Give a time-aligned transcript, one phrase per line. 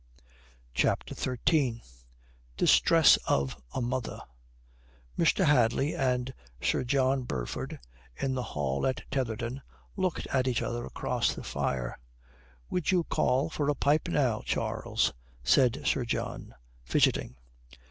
[0.73, 1.83] CHAPTER XIII
[2.57, 4.19] DISTRESS OF A MOTHER
[5.15, 5.45] Mr.
[5.45, 7.79] Hadley and Sir John Burford
[8.17, 9.61] in the hall at Tetherdown
[9.95, 11.99] looked at each other across the fire.
[12.71, 17.35] "Would you call for a pipe now, Charles?" says Sir John, fidgeting.